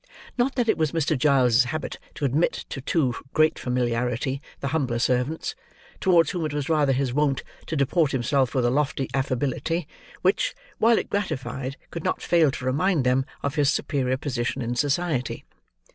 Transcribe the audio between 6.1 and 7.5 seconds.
whom it was rather his wont